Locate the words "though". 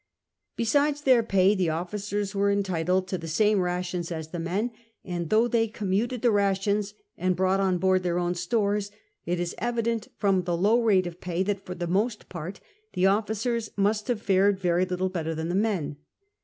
5.29-5.47